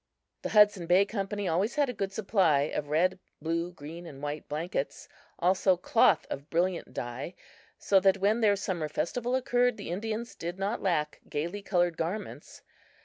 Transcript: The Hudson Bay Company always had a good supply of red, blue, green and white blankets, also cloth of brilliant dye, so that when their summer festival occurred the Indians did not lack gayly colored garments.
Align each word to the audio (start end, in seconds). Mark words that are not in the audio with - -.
The 0.41 0.49
Hudson 0.49 0.87
Bay 0.87 1.05
Company 1.05 1.47
always 1.47 1.75
had 1.75 1.87
a 1.87 1.93
good 1.93 2.11
supply 2.11 2.61
of 2.61 2.87
red, 2.89 3.19
blue, 3.39 3.71
green 3.71 4.07
and 4.07 4.19
white 4.19 4.49
blankets, 4.49 5.07
also 5.37 5.77
cloth 5.77 6.25
of 6.31 6.49
brilliant 6.49 6.91
dye, 6.91 7.35
so 7.77 7.99
that 7.99 8.17
when 8.17 8.41
their 8.41 8.55
summer 8.55 8.89
festival 8.89 9.35
occurred 9.35 9.77
the 9.77 9.91
Indians 9.91 10.33
did 10.33 10.57
not 10.57 10.81
lack 10.81 11.19
gayly 11.29 11.61
colored 11.61 11.97
garments. 11.97 12.63